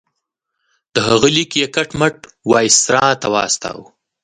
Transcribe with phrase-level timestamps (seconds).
[0.93, 2.15] د هغه لیک یې کټ مټ
[2.51, 3.85] وایسرا ته واستاوه.